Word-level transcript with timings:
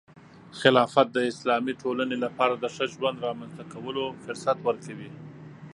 خلافت 0.59 1.07
د 1.13 1.17
اسلامي 1.31 1.73
ټولنې 1.83 2.17
لپاره 2.25 2.53
د 2.57 2.65
ښه 2.75 2.85
ژوند 2.93 3.23
رامنځته 3.27 3.63
کولو 3.73 4.03
فرصت 4.23 4.57
ورکوي. 4.67 5.11